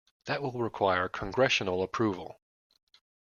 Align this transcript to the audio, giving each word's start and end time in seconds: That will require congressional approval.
That 0.25 0.41
will 0.41 0.53
require 0.53 1.07
congressional 1.07 1.83
approval. 1.83 2.39